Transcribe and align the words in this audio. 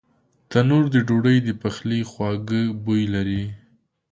تنور 0.49 0.83
د 0.91 0.95
ډوډۍ 1.07 1.37
د 1.43 1.49
پخلي 1.61 2.01
خواږه 2.09 2.61
بوی 2.83 3.03
لري 3.15 3.43